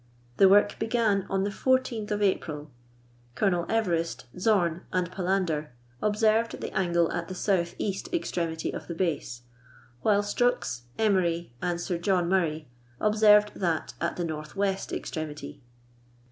The 0.37 0.49
work 0.49 0.79
began 0.79 1.27
on 1.29 1.43
the 1.43 1.51
J4th 1.51 2.09
of 2.09 2.23
April, 2.23 2.71
Colonel 3.35 3.67
Everest, 3.69 4.25
Zorn, 4.35 4.81
and 4.91 5.11
Palander 5.11 5.67
observed 6.01 6.59
the 6.59 6.75
angle 6.75 7.11
at 7.11 7.27
the 7.27 7.35
south 7.35 7.75
east 7.77 8.11
extremity 8.11 8.73
of 8.73 8.87
the 8.87 8.95
base, 8.95 9.43
while 10.01 10.23
Strux, 10.23 10.85
Emery, 10.97 11.53
and 11.61 11.79
Sir 11.79 11.99
John 11.99 12.27
Murray 12.27 12.67
observed 12.99 13.51
that 13.53 13.93
at 14.01 14.15
the 14.15 14.25
north 14.25 14.55
west 14.55 14.91
extremity. 14.91 15.61